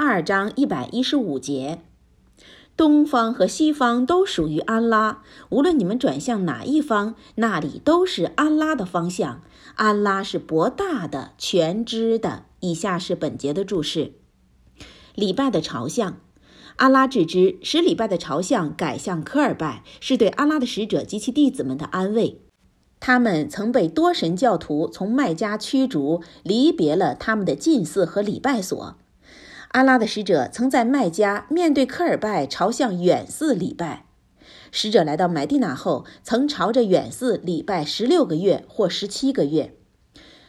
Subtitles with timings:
[0.00, 1.80] 二章一百一十五节。
[2.76, 9.42] 东方和西方都属于安拉，无论你们转向哪一方，那里都是安拉的方向。
[9.74, 12.44] 安拉是博大的、全知的。
[12.60, 14.12] 以下是本节的注释：
[15.16, 16.20] 礼拜的朝向，
[16.76, 22.40] 安拉只知使礼拜的朝向改向科尔拜，是对安拉的使者及其弟子们的安慰。
[23.00, 28.96] 他们曾被多神教徒从麦加驱逐，离别了他们的近寺和礼拜所。
[29.68, 34.06] 阿拉的使者曾在麦加面对科尔拜朝向远寺礼拜。
[34.70, 39.74] 使者来到麦地那后，曾朝着远寺礼拜十六个月或十七个月。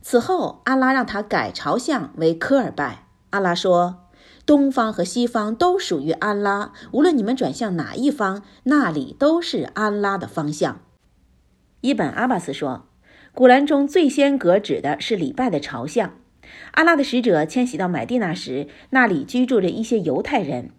[0.00, 3.06] 此后，阿拉让他改朝向为科尔拜。
[3.30, 4.08] 阿拉说
[4.44, 10.80] ：“东方和西方都属于安拉，无论你们转向哪一方，那里都是安拉的方向。”
[11.80, 12.86] 伊本阿巴斯说
[13.32, 16.14] ：“古兰中最先格指的是礼拜的朝向。”
[16.72, 20.70] 阿拉的使者迁徙到买地那时，那里居住着一些犹太人。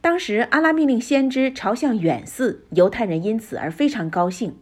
[0.00, 4.56] 当时，阿拉命令先知朝向远寺，犹太人因此而非常高兴。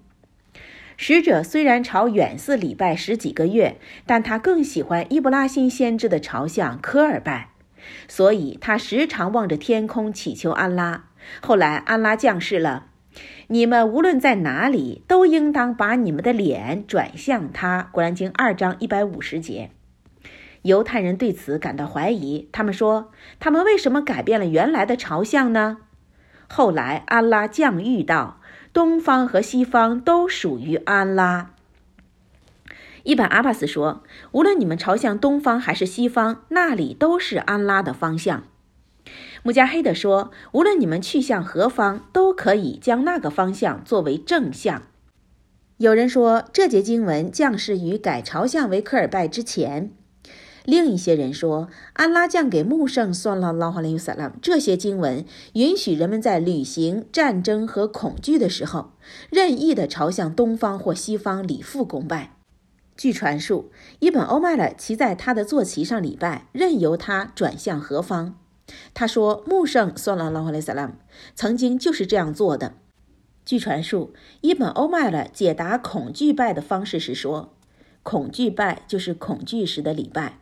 [0.96, 7.50] 使者虽然朝远寺礼拜十几个月，但他更喜欢伊布拉辛先知的朝向科尔拜，
[8.06, 11.04] 所以他时常望着天空祈求安拉。
[11.40, 12.86] 后来，安拉降世了
[13.48, 19.70] ：“你们无论在哪里，都应当把你们的脸转向他。”《古兰经》二章一百五十节。
[20.62, 23.10] 犹太人对此感到怀疑，他们说
[23.40, 25.78] ：“他们为什么改变了原来的朝向呢？”
[26.48, 28.40] 后来，安拉降谕道
[28.72, 31.50] ：“东方和西方都属于安拉。”
[33.04, 38.44] 伊本阿巴斯说：“无论你们朝向东方还是西方，那里都是安拉的方向。”
[39.42, 44.82] 穆加黑德说：“无论你们去向何方，都可以将那个方向作为正向。”
[45.78, 49.90] 有人说，这节经文降世于改朝向为科尔拜之前。
[50.64, 55.24] 另一些人说，安拉降给穆圣算了拉哈林萨拉这些经文，
[55.54, 58.92] 允许人们在旅行、战争和恐惧的时候，
[59.30, 62.36] 任意的朝向东方或西方礼复公拜。
[62.96, 68.36] 据传述，伊本欧麦勒骑在他的坐骑上礼拜，任由他转向何方。
[68.94, 70.92] 他说，穆圣算了拉哈林萨拉
[71.34, 72.74] 曾经就是这样做的。
[73.44, 74.12] 据传述，
[74.42, 77.52] 伊本欧麦勒解答恐惧拜的方式是说，
[78.04, 80.38] 恐惧拜就是恐惧时的礼拜。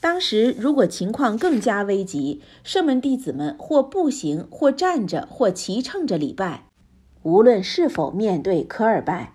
[0.00, 6.64] 当时，如果情况更加危急，圣门弟子们或步行，或站着，或骑乘着礼拜，
[7.22, 9.34] 无论是否面对科尔拜。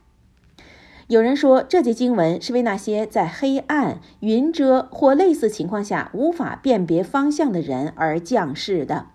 [1.07, 9.09] 有人说，这节经文是为那些在黑暗、云遮或类似情况下无法辨别方向的人而降世的。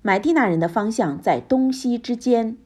[0.00, 2.56] 买地那人的方向在东西之间。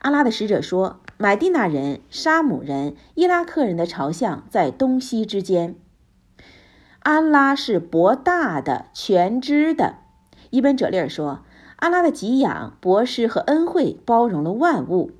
[0.00, 5.76] 阿拉的使者说，买地那人、沙姆人、伊拉克人的朝向在东西之间。
[7.04, 9.96] 安拉是博大的、全知的。
[10.48, 11.44] 伊本·哲利尔说
[11.76, 15.10] ：“安拉的给养、博施和恩惠包容了万物。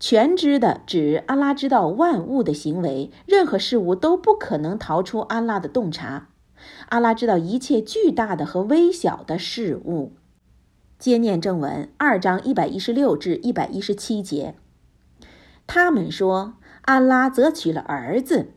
[0.00, 6.30] 全知的指安拉知道万物的行为，任何事物都不可能逃出安拉的洞察。
[6.88, 10.14] 安拉知道一切巨大的和微小的事物。”
[10.98, 14.56] 接念正文二章一百一十六至一百一十七节。
[15.68, 18.48] 他们说：“安拉则娶了儿子。”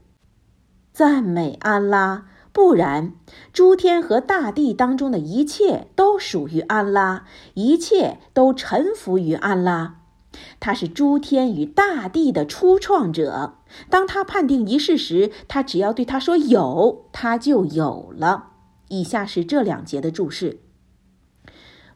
[0.92, 2.26] 赞美安拉。
[2.54, 3.14] 不然，
[3.52, 7.26] 诸天和大地当中的一切都属于安拉，
[7.56, 10.02] 一切都臣服于安拉。
[10.60, 13.56] 他是诸天与大地的初创者。
[13.90, 18.52] 当他判定一事时，他只要对他说有，他就有了。
[18.90, 20.60] 以下是这两节的注释：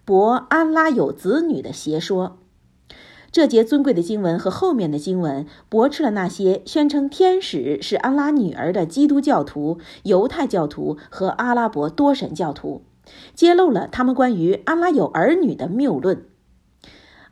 [0.03, 2.39] 博安拉有子女的邪说。
[3.37, 12.81] 这节尊贵的经文和后面的经文驳斥了那些宣称天使是安拉女儿的基督教徒、犹太教徒和阿拉伯多神教徒，
[13.35, 16.25] 揭露了他们关于安拉有儿女的谬论。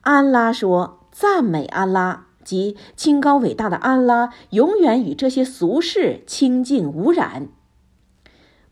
[0.02, 7.48] 安拉说：“赞美安拉，即清高伟大的安拉，永远与这些俗世清净无染。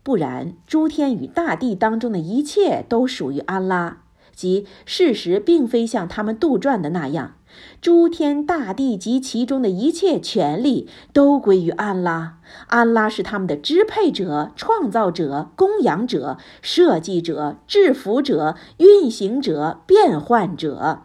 [0.04, 4.02] 不然，诸天与大地当中的一切都属于安拉。”
[4.34, 7.36] 即事实并非像他们杜撰的那样，
[7.80, 12.38] 诸天大地及其中的一切权利都归于安拉。
[12.66, 21.02] 安拉是他们的支配者、创造者、供养者、设计者、制服者、运行者、变换者。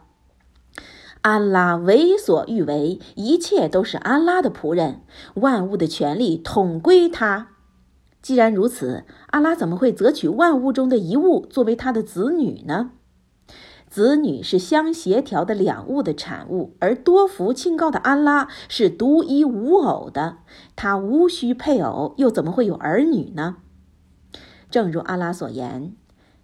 [1.21, 5.01] 安拉为所欲为，一切都是安拉的仆人，
[5.35, 7.49] 万物的权利统归他。
[8.21, 12.91] 既然如此，安拉怎么会择取万物中的一物作为他的子女呢？
[13.89, 20.38] 子女是相协调的两物的产物，而多福清高的安拉是独一无偶的，
[20.75, 23.57] 他无需配偶，又怎么会有儿女呢？
[24.69, 25.95] 正如阿拉所言，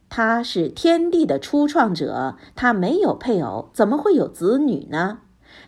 [0.10, 5.20] 他是天地的初创者，他没有配偶，怎么会有子女呢？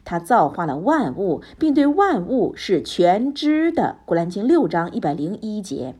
[0.03, 3.99] 他造化了万物，并对万物是全知的。
[4.05, 5.95] 古兰经六章一百零一节。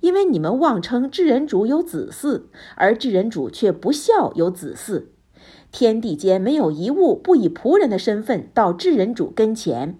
[0.00, 2.42] 因为你们妄称智人主有子嗣，
[2.76, 5.06] 而智人主却不孝有子嗣。
[5.72, 9.98] 天地间没有一物不以仆人的身份到智人主跟前，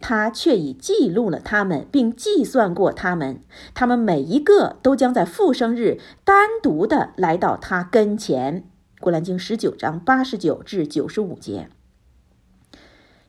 [0.00, 3.40] 他却已记录了他们，并计算过他们。
[3.74, 8.64] 他们每一个都将在复生日单独的来到他跟前。
[9.00, 11.68] 古兰经十九章八十九至九十五节。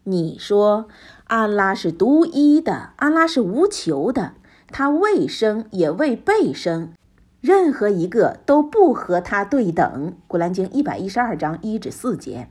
[0.03, 0.87] 你说，
[1.25, 4.33] 安拉是独一的，安拉是无求的。
[4.73, 6.93] 他未生也未被生，
[7.41, 10.15] 任何一个都不和他对等。
[10.27, 12.49] 古兰经一百一十二章一至四节，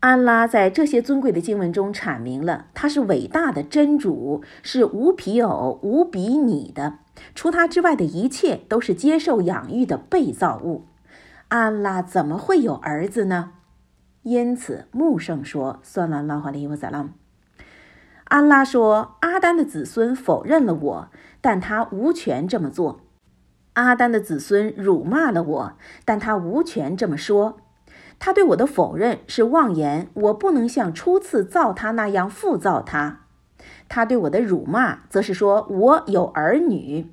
[0.00, 6.94] 安拉在这些尊贵的经文中阐明了他是伟大的真主，是无匹偶、无比拟的。
[7.34, 10.86] 除他之外的一切都是接受养育的被造物。
[11.48, 13.52] 安拉怎么会有儿子呢？
[14.22, 17.10] 因此，穆圣说：“算了，拉哈利沃萨拉。”
[18.30, 21.08] 安拉说：“阿丹的子孙否认了我，
[21.40, 23.00] 但他无权这么做。
[23.72, 25.72] 阿丹的子孙辱骂了我，
[26.04, 27.58] 但他无权这么说。
[28.20, 33.22] 他对我的否认是妄言，我不能像初次造他那样复造他。
[33.88, 37.10] 他对我的辱骂，则是说我有儿女，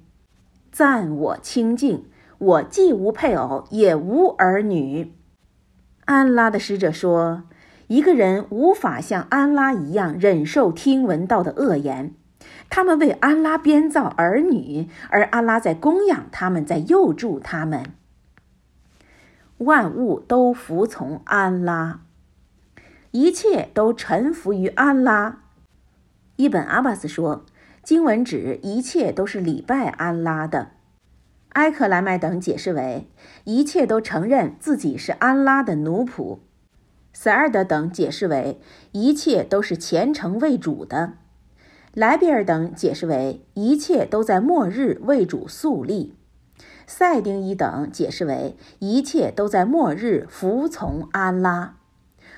[0.72, 2.06] 赞我清净，
[2.38, 5.16] 我既无配偶，也无儿女。”
[6.06, 7.42] 安拉的使者说。
[7.88, 12.14] 一个人无法像安拉一样忍受听闻到的恶言，
[12.70, 17.86] 他们为安拉编造儿女，而安拉在供养他们，在佑助他们。
[19.60, 22.02] 万物都服从安拉，
[23.12, 25.44] 一切都臣服于安拉。
[26.36, 27.46] 伊本阿巴斯说，
[27.82, 30.72] 经文指一切都是礼拜安拉的。
[31.54, 33.10] 埃克莱麦等解释为，
[33.46, 36.40] 一切都承认自己是安拉的奴仆。
[37.20, 38.62] 塞尔德等解释为
[38.92, 41.14] 一切都是虔诚为主的，
[41.96, 46.14] 莱比尔等解释为一切都在末日为主肃立，
[46.86, 51.78] 赛丁一等解释为一切都在末日服从安拉，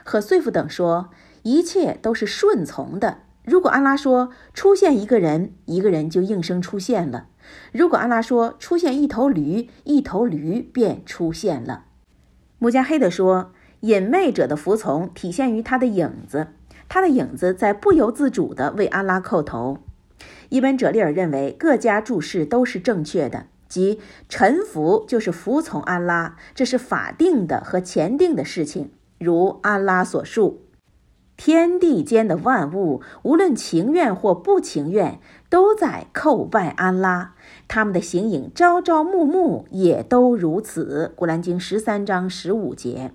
[0.05, 1.09] 和岁夫等说
[1.43, 3.17] 一切都是顺从的。
[3.43, 7.25] 如果安拉说出现一个人，一个人就应声出现了；
[7.73, 11.83] 如果安拉说出现一头驴，一头驴便出现了。
[12.59, 13.51] 穆加黑德说。
[13.81, 16.47] 隐昧者的服从体现于他的影子，
[16.89, 19.77] 他的影子在不由自主地为安拉叩头。
[20.49, 28.91] 伊本·哲利尔认为各家注释都是正确的，即臣服就是服从安拉，这是法定的和前定的事情。
[29.17, 30.61] 如安拉所述，
[31.37, 37.35] 天地间的万物无论情愿或不情愿，都在叩拜安拉，
[37.67, 41.13] 他们的形影朝朝暮暮也都如此。
[41.15, 43.11] 古兰经十三章十五节。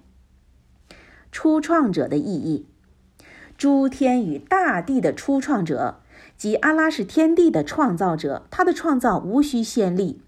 [1.35, 2.65] 初创者的意义，
[3.59, 5.97] 诸天与大地的初创者，
[6.37, 10.21] 即阿拉是天地的创造者，他的创造无需先例。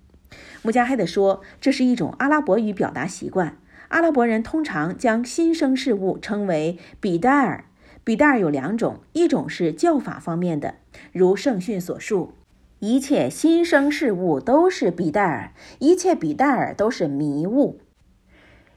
[0.63, 3.57] 穆加黑德说，这是一种阿拉伯语表达习惯。
[3.87, 7.67] 阿拉伯人通常将新生事物称为比戴尔。
[8.03, 10.75] 比戴尔有两种，一种是教法方面的，
[11.13, 12.33] 如圣训所述，
[12.81, 17.77] 一切新生事物都是比戴尔，一切比戴尔都是迷雾；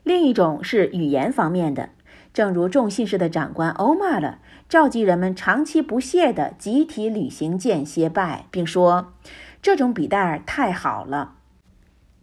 [0.04, 1.90] 另一种是语言方面的。
[2.34, 9.14] 正如众信士的长官欧玛了，召集人们长期不懈地集体旅行间歇拜，并说
[9.62, 11.36] ：“这种比代尔太好了。”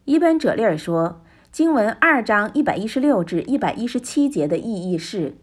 [0.06, 5.36] 伊本·哲利尔说，经文二章一百一十六至一百一十七节的意义是：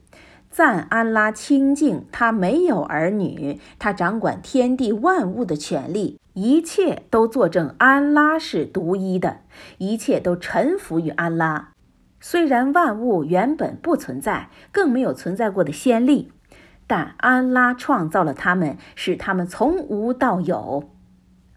[0.49, 9.41] 赞安拉清净，他没有儿女，他掌管天地万物的权利，一切都作证安拉是独一的，
[9.79, 11.72] 一切都臣服于安拉。
[12.25, 16.31] 虽然万物原本不存在，更没有存在过的先例，
[16.87, 20.89] 但安拉创造了他们，使他们从无到有。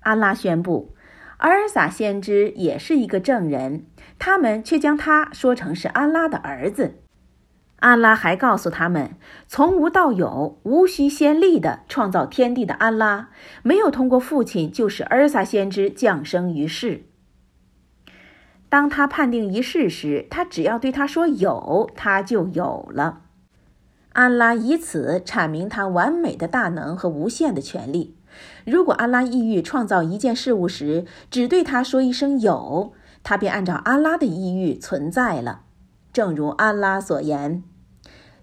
[0.01, 0.93] 安拉宣布，
[1.37, 3.87] 阿尔撒先知也是一个证人，
[4.19, 6.97] 他们却将他说成是安拉的儿子。
[7.79, 9.13] 安拉还告诉他们，
[9.47, 13.29] 从无到有、无需先例的创造天地的安拉，
[13.63, 17.06] 没有通过父亲就使阿尔撒先知降生于世。
[18.69, 23.23] 当他判定一事时，他只要对他说有，他就有了。
[24.13, 28.17] 安拉以此阐明他完美的大能和无限的权利。
[28.65, 32.93] 如果安拉意欲创造一件事物时，只对他说一声有，
[33.23, 35.63] 他便按照安拉的意欲存在了。
[36.13, 37.63] 正如安拉所言：“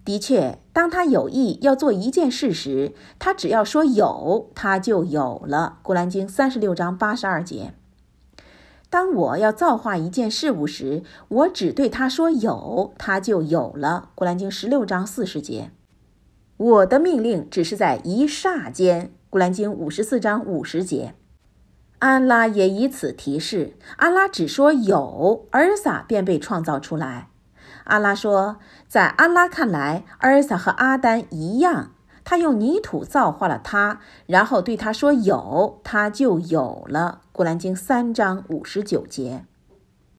[0.06, 7.74] 的确，当他有意要做一件事时，他只要说有，他就有了。”古兰经三十六章八十二节。
[8.94, 14.10] 当我要造化一件事物时，我只对他说有，他就有了。
[14.14, 15.72] 古兰经十六章四十节。
[16.58, 19.12] 我的命令只是在一霎间。
[19.32, 21.16] 古兰经五十四章五十节。
[21.98, 27.30] 安拉也以此提示：安拉只说有，尔撒便被创造出来。
[27.86, 28.58] 安拉说，
[28.88, 31.94] 在安拉看来，尔撒和阿丹一样。
[32.24, 39.46] 他用泥土造化了他，然后对他说：“有，他就有了。”《古兰经》三章五十九节。